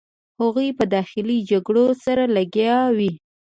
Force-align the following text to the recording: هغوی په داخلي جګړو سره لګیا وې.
هغوی 0.41 0.69
په 0.77 0.83
داخلي 0.95 1.37
جګړو 1.49 1.85
سره 2.03 2.23
لګیا 2.35 2.79
وې. 2.97 3.11